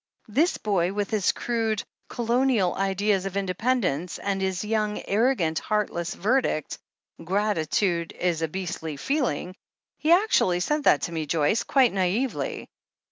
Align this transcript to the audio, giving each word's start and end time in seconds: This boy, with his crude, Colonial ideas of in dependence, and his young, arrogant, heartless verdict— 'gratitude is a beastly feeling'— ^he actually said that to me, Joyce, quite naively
This 0.27 0.57
boy, 0.57 0.93
with 0.93 1.11
his 1.11 1.31
crude, 1.31 1.83
Colonial 2.09 2.73
ideas 2.73 3.27
of 3.27 3.37
in 3.37 3.45
dependence, 3.45 4.17
and 4.17 4.41
his 4.41 4.65
young, 4.65 4.99
arrogant, 5.07 5.59
heartless 5.59 6.15
verdict— 6.15 6.79
'gratitude 7.23 8.11
is 8.13 8.41
a 8.41 8.47
beastly 8.47 8.97
feeling'— 8.97 9.53
^he 10.03 10.11
actually 10.11 10.59
said 10.59 10.85
that 10.85 11.03
to 11.03 11.11
me, 11.11 11.27
Joyce, 11.27 11.61
quite 11.61 11.93
naively 11.93 12.67